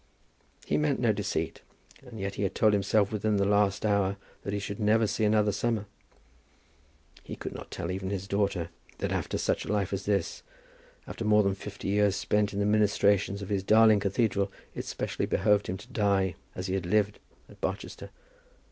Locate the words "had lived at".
16.73-17.61